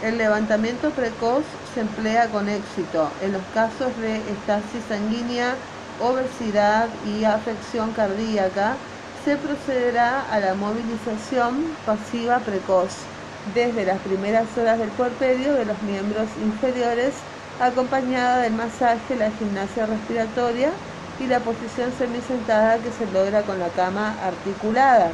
El 0.02 0.18
levantamiento 0.18 0.90
precoz 0.90 1.44
se 1.74 1.80
emplea 1.80 2.26
con 2.28 2.48
éxito 2.48 3.08
en 3.22 3.32
los 3.32 3.42
casos 3.54 3.96
de 4.02 4.16
estasis 4.16 4.82
sanguínea, 4.88 5.54
obesidad 6.00 6.88
y 7.06 7.24
afección 7.24 7.92
cardíaca. 7.92 8.76
Se 9.24 9.36
procederá 9.36 10.20
a 10.30 10.38
la 10.40 10.54
movilización 10.54 11.64
pasiva 11.86 12.38
precoz 12.40 12.90
desde 13.54 13.84
las 13.84 13.98
primeras 14.00 14.46
horas 14.56 14.78
del 14.78 14.90
puerperio 14.90 15.54
de 15.54 15.64
los 15.64 15.80
miembros 15.82 16.28
inferiores, 16.42 17.14
acompañada 17.60 18.38
del 18.38 18.52
masaje, 18.52 19.16
la 19.16 19.30
gimnasia 19.30 19.86
respiratoria 19.86 20.70
y 21.20 21.26
la 21.26 21.40
posición 21.40 21.92
semisentada 21.96 22.78
que 22.78 22.90
se 22.90 23.06
logra 23.12 23.42
con 23.42 23.58
la 23.58 23.68
cama 23.68 24.14
articulada. 24.22 25.10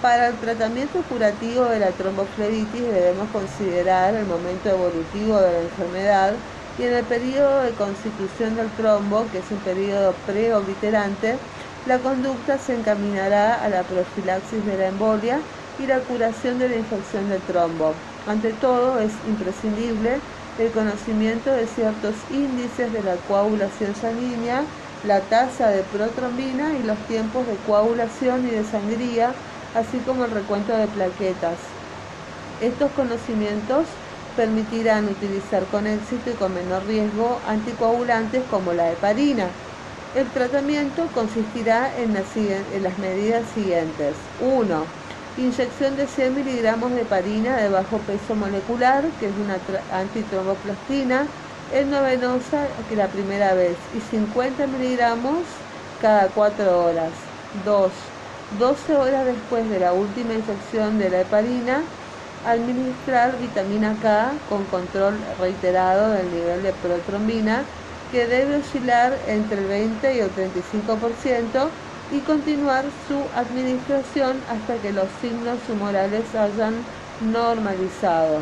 Para 0.00 0.28
el 0.28 0.36
tratamiento 0.36 1.02
curativo 1.02 1.64
de 1.64 1.80
la 1.80 1.90
tromboflebitis 1.90 2.82
debemos 2.82 3.28
considerar 3.30 4.14
el 4.14 4.26
momento 4.26 4.68
evolutivo 4.68 5.40
de 5.40 5.52
la 5.52 5.60
enfermedad 5.60 6.34
y 6.78 6.84
en 6.84 6.94
el 6.94 7.06
periodo 7.06 7.62
de 7.62 7.74
constitución 7.74 8.54
del 8.54 8.70
trombo, 8.76 9.28
que 9.30 9.38
es 9.38 9.50
un 9.50 9.58
periodo 9.58 10.14
preobliterante, 10.24 11.38
la 11.84 11.98
conducta 11.98 12.58
se 12.58 12.74
encaminará 12.74 13.54
a 13.54 13.68
la 13.68 13.82
profilaxis 13.82 14.64
de 14.64 14.76
la 14.76 14.86
embolia 14.86 15.42
y 15.76 15.86
la 15.86 16.04
curación 16.04 16.58
de 16.58 16.68
la 16.68 16.76
infección 16.76 17.28
del 17.28 17.42
trombo. 17.42 17.94
Ante 18.26 18.52
todo, 18.54 19.00
es 19.00 19.12
imprescindible 19.26 20.20
el 20.58 20.70
conocimiento 20.72 21.52
de 21.52 21.66
ciertos 21.66 22.14
índices 22.30 22.92
de 22.92 23.02
la 23.02 23.16
coagulación 23.16 23.94
sanguínea 23.94 24.64
la 25.02 25.20
tasa 25.28 25.70
de 25.70 25.82
protrombina 25.84 26.76
y 26.76 26.82
los 26.82 26.98
tiempos 27.06 27.46
de 27.46 27.56
coagulación 27.66 28.46
y 28.46 28.50
de 28.50 28.64
sangría, 28.64 29.34
así 29.74 29.98
como 30.00 30.24
el 30.24 30.30
recuento 30.30 30.76
de 30.76 30.88
plaquetas. 30.88 31.58
Estos 32.60 32.90
conocimientos 32.92 33.86
permitirán 34.38 35.08
utilizar 35.08 35.64
con 35.64 35.88
éxito 35.88 36.30
y 36.30 36.34
con 36.34 36.54
menor 36.54 36.86
riesgo 36.86 37.40
anticoagulantes 37.48 38.44
como 38.48 38.72
la 38.72 38.92
heparina. 38.92 39.48
El 40.14 40.28
tratamiento 40.28 41.08
consistirá 41.12 41.90
en 41.98 42.14
las, 42.14 42.98
medidas 42.98 43.42
siguientes. 43.52 44.14
1. 44.40 44.84
Inyección 45.38 45.96
de 45.96 46.06
100 46.06 46.36
miligramos 46.36 46.92
de 46.92 47.00
heparina 47.02 47.56
de 47.56 47.68
bajo 47.68 47.98
peso 47.98 48.36
molecular, 48.36 49.02
que 49.18 49.26
es 49.26 49.32
una 49.44 49.58
antitromboplastina 49.98 51.26
es 51.74 51.86
no 51.86 52.02
venosa 52.02 52.66
que 52.88 52.96
la 52.96 53.08
primera 53.08 53.54
vez 53.54 53.76
y 53.94 54.00
50 54.00 54.68
miligramos 54.68 55.42
cada 56.00 56.28
4 56.28 56.84
horas. 56.84 57.10
2. 57.64 57.90
12 58.58 58.96
horas 58.96 59.26
después 59.26 59.68
de 59.68 59.80
la 59.80 59.92
última 59.92 60.32
infección 60.32 60.98
de 60.98 61.10
la 61.10 61.20
heparina, 61.22 61.82
administrar 62.50 63.38
vitamina 63.38 63.94
K 64.00 64.32
con 64.48 64.64
control 64.64 65.14
reiterado 65.38 66.12
del 66.12 66.30
nivel 66.30 66.62
de 66.62 66.72
protrombina 66.72 67.62
que 68.10 68.26
debe 68.26 68.56
oscilar 68.56 69.12
entre 69.28 69.58
el 69.58 69.66
20 69.66 70.14
y 70.14 70.18
el 70.20 70.30
35% 70.30 71.68
y 72.10 72.20
continuar 72.20 72.84
su 73.06 73.20
administración 73.36 74.36
hasta 74.48 74.80
que 74.80 74.92
los 74.92 75.08
signos 75.20 75.58
humorales 75.68 76.34
hayan 76.34 76.74
normalizado. 77.32 78.40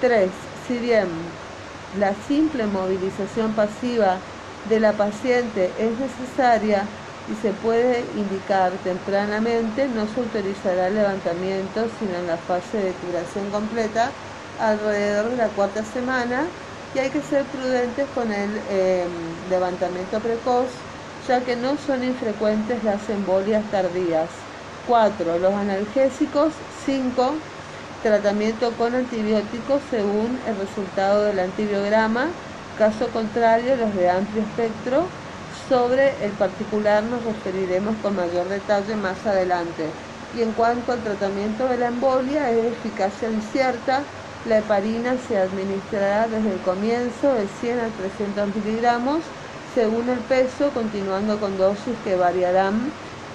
3. 0.00 0.28
Si 0.66 0.78
bien 0.78 1.06
la 2.00 2.12
simple 2.26 2.66
movilización 2.66 3.52
pasiva 3.52 4.16
de 4.68 4.80
la 4.80 4.92
paciente 4.92 5.70
es 5.78 5.98
necesaria 5.98 6.82
y 7.26 7.34
se 7.36 7.52
puede 7.52 8.00
indicar 8.16 8.72
tempranamente, 8.82 9.88
no 9.88 10.06
se 10.06 10.20
autorizará 10.20 10.88
el 10.88 10.94
levantamiento 10.94 11.88
sino 11.98 12.16
en 12.16 12.26
la 12.26 12.36
fase 12.36 12.78
de 12.78 12.92
curación 12.92 13.50
completa 13.50 14.10
alrededor 14.58 15.30
de 15.30 15.36
la 15.36 15.48
cuarta 15.48 15.84
semana 15.84 16.46
y 16.94 16.98
hay 16.98 17.10
que 17.10 17.22
ser 17.22 17.44
prudentes 17.46 18.06
con 18.14 18.30
el 18.32 18.50
em, 18.70 19.10
levantamiento 19.50 20.20
precoz 20.20 20.70
ya 21.26 21.40
que 21.40 21.56
no 21.56 21.76
son 21.78 22.04
infrecuentes 22.04 22.84
las 22.84 23.08
embolias 23.08 23.64
tardías. 23.70 24.28
4. 24.86 25.38
Los 25.38 25.54
analgésicos. 25.54 26.52
5 26.84 27.32
tratamiento 28.04 28.76
con 28.76 28.94
antibióticos 28.94 29.80
según 29.88 30.38
el 30.46 30.56
resultado 30.58 31.24
del 31.24 31.38
antibiograma, 31.38 32.26
caso 32.76 33.08
contrario 33.08 33.76
los 33.76 33.94
de 33.94 34.10
amplio 34.10 34.42
espectro. 34.42 35.23
Sobre 35.68 36.12
el 36.24 36.32
particular 36.32 37.02
nos 37.04 37.24
referiremos 37.24 37.96
con 38.02 38.16
mayor 38.16 38.48
detalle 38.48 38.96
más 38.96 39.24
adelante. 39.24 39.86
Y 40.36 40.42
en 40.42 40.52
cuanto 40.52 40.92
al 40.92 41.02
tratamiento 41.02 41.66
de 41.68 41.78
la 41.78 41.88
embolia, 41.88 42.50
es 42.50 42.56
de 42.56 42.68
eficacia 42.68 43.30
incierta. 43.30 44.02
La 44.48 44.58
heparina 44.58 45.16
se 45.26 45.38
administrará 45.38 46.28
desde 46.28 46.52
el 46.52 46.60
comienzo 46.60 47.32
de 47.32 47.46
100 47.60 47.80
a 47.80 47.88
300 47.88 48.54
miligramos 48.54 49.20
según 49.74 50.08
el 50.08 50.18
peso, 50.18 50.70
continuando 50.72 51.40
con 51.40 51.56
dosis 51.56 51.96
que 52.04 52.14
variarán 52.14 52.92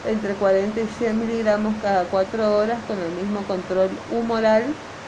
entre 0.08 0.34
40 0.36 0.80
y 0.80 0.88
100 0.88 1.20
miligramos 1.20 1.74
cada 1.82 2.06
4 2.06 2.58
horas 2.58 2.78
con 2.88 2.98
el 3.00 3.12
mismo 3.12 3.44
control 3.44 3.90
humoral 4.12 4.64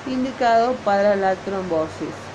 indicado 0.05 0.73
para 0.84 1.15
la 1.15 1.36
trombosis. 1.36 2.31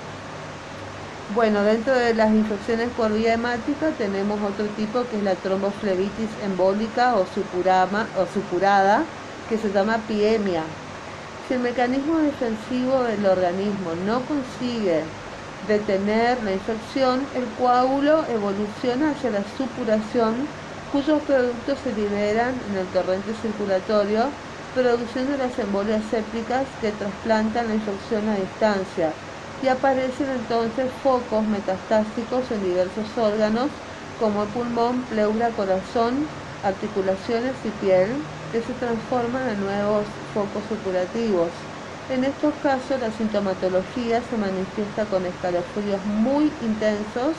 Bueno, 1.28 1.64
dentro 1.64 1.94
de 1.96 2.14
las 2.14 2.32
infecciones 2.34 2.92
por 2.94 3.12
vía 3.12 3.34
hemática 3.34 3.96
tenemos 3.96 4.42
otro 4.42 4.72
tipo 4.74 5.08
que 5.08 5.16
es 5.16 5.22
la 5.24 5.40
tromboflebitis 5.40 6.36
embólica 6.36 7.16
o, 7.16 7.26
supurama, 7.26 8.12
o 8.14 8.26
supurada, 8.28 9.12
que 9.46 9.58
se 9.58 9.70
llama 9.72 10.06
piemia. 10.06 10.80
Si 11.38 11.54
el 11.54 11.60
mecanismo 11.60 12.18
defensivo 12.20 13.02
del 13.02 13.26
organismo 13.26 13.96
no 13.96 14.24
consigue 14.24 15.18
detener 15.58 16.42
la 16.42 16.52
infección, 16.52 17.28
el 17.32 17.52
coágulo 17.54 18.26
evoluciona 18.26 19.10
hacia 19.12 19.30
la 19.30 19.44
supuración 19.44 20.54
cuyos 20.86 21.24
productos 21.24 21.80
se 21.80 21.92
liberan 21.92 22.62
en 22.62 22.76
el 22.76 22.90
torrente 22.92 23.34
circulatorio, 23.34 24.40
produciendo 24.72 25.36
las 25.36 25.58
embolias 25.58 26.06
sépticas 26.06 26.76
que 26.76 26.92
trasplantan 26.92 27.66
la 27.68 27.74
infección 27.74 28.28
a 28.28 28.36
distancia 28.36 29.20
y 29.62 29.68
aparecen 29.68 30.28
entonces 30.28 30.86
focos 31.02 31.44
metastásicos 31.46 32.50
en 32.50 32.62
diversos 32.62 33.06
órganos 33.16 33.68
como 34.20 34.42
el 34.42 34.48
pulmón, 34.50 35.02
pleura, 35.02 35.50
corazón, 35.50 36.26
articulaciones 36.64 37.54
y 37.64 37.68
piel, 37.84 38.08
que 38.52 38.60
se 38.60 38.72
transforman 38.74 39.48
en 39.48 39.60
nuevos 39.60 40.04
focos 40.34 40.62
supurativos. 40.68 41.48
En 42.10 42.24
estos 42.24 42.54
casos 42.62 43.00
la 43.00 43.10
sintomatología 43.10 44.22
se 44.22 44.36
manifiesta 44.36 45.04
con 45.10 45.26
escalofríos 45.26 46.04
muy 46.22 46.52
intensos 46.62 47.34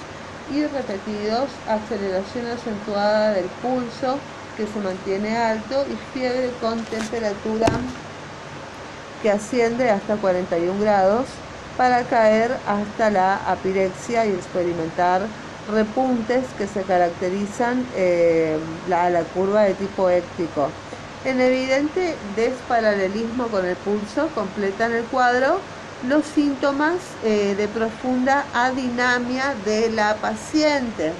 y 0.54 0.66
repetidos, 0.66 1.50
aceleración 1.68 2.48
acentuada 2.48 3.32
del 3.34 3.46
pulso 3.62 4.18
que 4.58 4.66
se 4.68 4.80
mantiene 4.80 5.38
alto 5.38 5.86
y 5.90 5.96
fiebre 6.18 6.52
con 6.62 6.84
temperatura 6.84 7.68
que 9.22 9.32
asciende 9.32 9.90
hasta 9.90 10.16
41 10.16 10.80
grados 10.80 11.26
para 11.78 12.04
caer 12.04 12.52
hasta 12.68 13.12
la 13.12 13.36
apirexia 13.50 14.26
y 14.26 14.32
experimentar 14.32 15.22
repuntes 15.72 16.44
que 16.58 16.68
se 16.68 16.82
caracterizan 16.84 17.86
eh, 17.96 18.58
a 18.94 19.10
la 19.10 19.22
curva 19.24 19.64
de 19.64 19.74
tipo 19.76 20.10
éctico. 20.10 20.70
En 21.26 21.42
evidente 21.42 22.16
desparalelismo 22.36 23.48
con 23.48 23.66
el 23.66 23.76
pulso 23.76 24.30
completan 24.34 24.94
el 24.94 25.04
cuadro 25.06 25.60
los 26.08 26.26
síntomas 26.26 26.96
eh, 27.24 27.56
de 27.56 27.68
profunda 27.68 28.46
adinamia 28.54 29.56
de 29.66 29.90
la 29.90 30.16
paciente. 30.16 31.12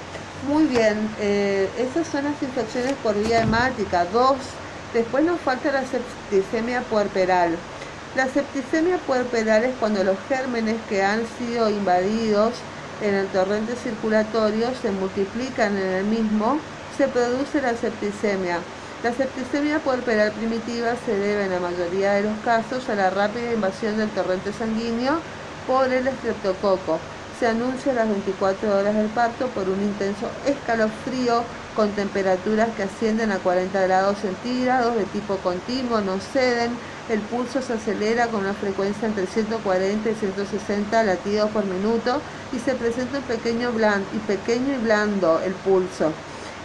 Muy 0.48 0.64
bien, 0.64 0.96
eh, 1.20 1.68
esas 1.76 2.06
son 2.06 2.24
las 2.24 2.40
infecciones 2.42 2.94
por 3.02 3.14
vía 3.16 3.42
hemática. 3.42 4.04
Dos, 4.06 4.36
después 4.94 5.24
nos 5.24 5.40
falta 5.40 5.72
la 5.72 5.82
septicemia 5.84 6.82
puerperal. 6.82 7.56
La 8.18 8.26
septicemia 8.26 8.96
puerperal 9.06 9.62
es 9.62 9.76
cuando 9.78 10.02
los 10.02 10.16
gérmenes 10.28 10.74
que 10.88 11.04
han 11.04 11.20
sido 11.38 11.70
invadidos 11.70 12.52
en 13.00 13.14
el 13.14 13.28
torrente 13.28 13.76
circulatorio 13.76 14.74
se 14.82 14.90
multiplican 14.90 15.76
en 15.76 15.86
el 15.86 16.04
mismo, 16.04 16.58
se 16.96 17.06
produce 17.06 17.62
la 17.62 17.76
septicemia. 17.76 18.58
La 19.04 19.12
septicemia 19.12 19.78
puerperal 19.78 20.32
primitiva 20.32 20.96
se 21.06 21.16
debe 21.16 21.44
en 21.44 21.52
la 21.52 21.60
mayoría 21.60 22.14
de 22.14 22.24
los 22.24 22.36
casos 22.44 22.88
a 22.88 22.96
la 22.96 23.10
rápida 23.10 23.52
invasión 23.52 23.96
del 23.96 24.08
torrente 24.08 24.52
sanguíneo 24.52 25.20
por 25.68 25.92
el 25.92 26.08
estreptococo. 26.08 26.98
Se 27.38 27.46
anuncia 27.46 27.92
a 27.92 27.94
las 28.02 28.08
24 28.08 28.78
horas 28.78 28.96
del 28.96 29.06
parto 29.10 29.46
por 29.46 29.68
un 29.68 29.80
intenso 29.80 30.28
escalofrío 30.44 31.44
con 31.78 31.92
temperaturas 31.92 32.70
que 32.76 32.82
ascienden 32.82 33.30
a 33.30 33.38
40 33.38 33.80
grados 33.82 34.18
centígrados 34.18 34.96
de 34.96 35.04
tipo 35.04 35.36
continuo, 35.36 36.00
no 36.00 36.18
ceden, 36.18 36.72
el 37.08 37.20
pulso 37.20 37.62
se 37.62 37.74
acelera 37.74 38.26
con 38.26 38.40
una 38.40 38.52
frecuencia 38.52 39.06
entre 39.06 39.28
140 39.28 40.10
y 40.10 40.14
160 40.16 41.04
latidos 41.04 41.48
por 41.50 41.64
minuto 41.66 42.20
y 42.52 42.58
se 42.58 42.74
presenta 42.74 43.18
un 43.18 43.24
pequeño, 43.24 43.70
y 44.12 44.18
pequeño 44.26 44.74
y 44.74 44.82
blando 44.82 45.40
el 45.44 45.52
pulso. 45.52 46.10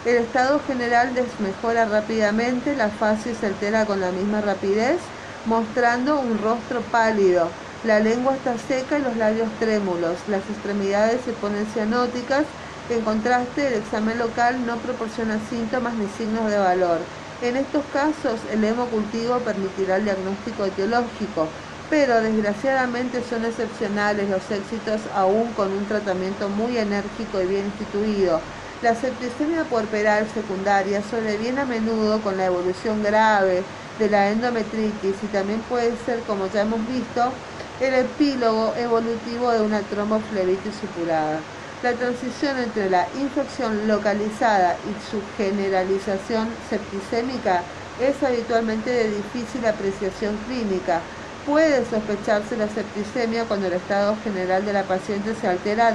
El 0.04 0.16
estado 0.16 0.60
general 0.66 1.14
desmejora 1.14 1.84
rápidamente, 1.84 2.74
la 2.74 2.88
fase 2.88 3.36
se 3.36 3.46
altera 3.46 3.86
con 3.86 4.00
la 4.00 4.10
misma 4.10 4.40
rapidez, 4.40 4.98
mostrando 5.46 6.18
un 6.18 6.40
rostro 6.42 6.80
pálido. 6.90 7.48
La 7.84 8.00
lengua 8.00 8.34
está 8.34 8.58
seca 8.58 8.98
y 8.98 9.02
los 9.02 9.16
labios 9.16 9.48
trémulos. 9.60 10.16
Las 10.26 10.42
extremidades 10.50 11.20
se 11.24 11.32
ponen 11.34 11.66
cianóticas. 11.66 12.46
En 12.90 13.00
contraste, 13.00 13.68
el 13.68 13.74
examen 13.74 14.18
local 14.18 14.66
no 14.66 14.76
proporciona 14.76 15.40
síntomas 15.48 15.94
ni 15.94 16.06
signos 16.06 16.50
de 16.50 16.58
valor. 16.58 16.98
En 17.40 17.56
estos 17.56 17.82
casos, 17.86 18.40
el 18.52 18.62
hemocultivo 18.62 19.38
permitirá 19.38 19.96
el 19.96 20.04
diagnóstico 20.04 20.66
etiológico, 20.66 21.48
pero 21.88 22.20
desgraciadamente 22.20 23.22
son 23.22 23.46
excepcionales 23.46 24.28
los 24.28 24.50
éxitos 24.50 25.00
aún 25.14 25.54
con 25.54 25.72
un 25.72 25.86
tratamiento 25.86 26.50
muy 26.50 26.76
enérgico 26.76 27.40
y 27.40 27.46
bien 27.46 27.64
instituido. 27.66 28.40
La 28.82 28.94
septicemia 28.94 29.64
puerperal 29.64 30.28
secundaria 30.28 31.02
sobreviene 31.02 31.62
a 31.62 31.64
menudo 31.64 32.20
con 32.20 32.36
la 32.36 32.44
evolución 32.46 33.02
grave 33.02 33.64
de 33.98 34.10
la 34.10 34.30
endometritis 34.30 35.22
y 35.22 35.26
también 35.28 35.62
puede 35.62 35.96
ser, 35.96 36.20
como 36.24 36.48
ya 36.48 36.62
hemos 36.62 36.86
visto, 36.86 37.32
el 37.80 37.94
epílogo 37.94 38.74
evolutivo 38.76 39.50
de 39.50 39.62
una 39.62 39.80
tromboflebitis 39.80 40.74
supurada. 40.76 41.40
La 41.84 41.92
transición 41.92 42.56
entre 42.56 42.88
la 42.88 43.06
infección 43.20 43.86
localizada 43.86 44.74
y 44.88 45.10
su 45.10 45.20
generalización 45.36 46.48
septicémica 46.70 47.60
es 48.00 48.22
habitualmente 48.22 48.88
de 48.88 49.10
difícil 49.10 49.66
apreciación 49.66 50.34
clínica. 50.46 51.02
Puede 51.44 51.84
sospecharse 51.84 52.56
la 52.56 52.68
septicemia 52.68 53.44
cuando 53.44 53.66
el 53.66 53.74
estado 53.74 54.16
general 54.24 54.64
de 54.64 54.72
la 54.72 54.84
paciente 54.84 55.34
se 55.38 55.46
altera 55.46 55.92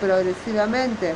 progresivamente 0.00 1.14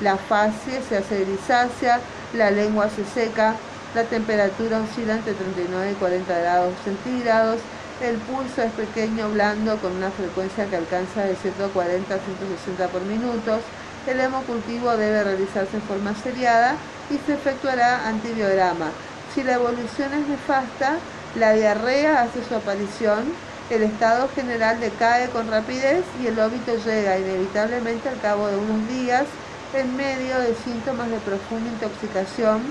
la 0.00 0.16
fase 0.16 0.82
se 0.88 0.96
hace 0.96 1.24
grisácea, 1.24 2.00
la 2.34 2.50
lengua 2.50 2.88
se 2.90 3.04
seca, 3.04 3.54
la 3.94 4.02
temperatura 4.02 4.80
oscila 4.80 5.14
entre 5.14 5.34
39 5.34 5.92
y 5.92 5.94
40 5.94 6.38
grados 6.40 6.74
centígrados, 6.84 7.60
el 8.00 8.16
pulso 8.16 8.62
es 8.62 8.72
pequeño, 8.72 9.30
blando, 9.30 9.76
con 9.76 9.92
una 9.92 10.10
frecuencia 10.10 10.66
que 10.66 10.76
alcanza 10.76 11.24
de 11.24 11.36
140 11.36 12.14
a 12.14 12.18
160 12.18 12.88
por 12.88 13.02
minuto. 13.02 13.60
El 14.06 14.20
hemocultivo 14.20 14.96
debe 14.96 15.22
realizarse 15.22 15.76
en 15.76 15.82
forma 15.82 16.14
seriada 16.14 16.76
y 17.10 17.18
se 17.26 17.34
efectuará 17.34 18.08
antibiograma. 18.08 18.86
Si 19.34 19.42
la 19.42 19.54
evolución 19.54 20.14
es 20.14 20.26
nefasta, 20.28 20.96
la 21.36 21.52
diarrea 21.52 22.22
hace 22.22 22.42
su 22.42 22.54
aparición, 22.54 23.24
el 23.68 23.82
estado 23.82 24.28
general 24.34 24.80
decae 24.80 25.28
con 25.28 25.50
rapidez 25.50 26.02
y 26.22 26.26
el 26.26 26.38
óbito 26.40 26.72
llega 26.84 27.18
inevitablemente 27.18 28.08
al 28.08 28.20
cabo 28.20 28.48
de 28.48 28.56
unos 28.56 28.88
días 28.88 29.26
en 29.74 29.96
medio 29.96 30.40
de 30.40 30.56
síntomas 30.64 31.10
de 31.10 31.18
profunda 31.18 31.70
intoxicación 31.70 32.62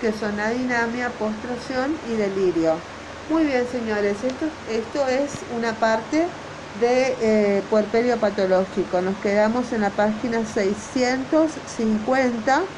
que 0.00 0.12
son 0.12 0.40
adinamia, 0.40 1.10
postración 1.10 1.94
y 2.10 2.16
delirio. 2.16 2.97
Muy 3.28 3.44
bien, 3.44 3.68
señores, 3.68 4.24
esto, 4.24 4.56
esto 4.64 5.06
es 5.06 5.44
una 5.48 5.78
parte 5.78 6.34
de 6.72 7.58
eh, 7.58 7.66
puerperio 7.68 8.18
patológico. 8.18 9.02
Nos 9.02 9.20
quedamos 9.20 9.72
en 9.72 9.82
la 9.82 9.94
página 9.94 10.46
650. 10.46 12.72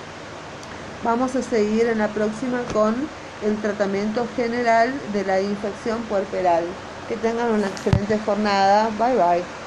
Vamos 1.03 1.37
a 1.37 1.43
seguir 1.43 1.87
en 1.89 1.99
la 1.99 2.13
próxima 2.13 2.71
con 2.71 3.17
el 3.41 3.61
tratamiento 3.61 4.29
general 4.29 5.11
de 5.13 5.25
la 5.25 5.41
infección 5.43 6.07
puerperal. 6.09 6.79
Que 7.07 7.17
tengan 7.17 7.53
una 7.53 7.69
excelente 7.69 8.19
jornada. 8.19 8.91
Bye 8.91 9.17
bye. 9.17 9.60